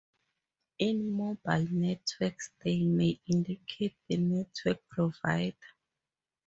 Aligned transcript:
In 0.79 1.11
mobile 1.11 1.67
networks 1.69 2.49
they 2.63 2.79
may 2.85 3.19
indicate 3.27 3.95
the 4.07 4.17
network 4.17 4.79
provider. 4.89 5.55